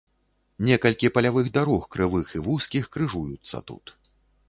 [0.69, 3.99] Некалькі палявых дарог, крывых і вузкіх, крыжуюцца тут.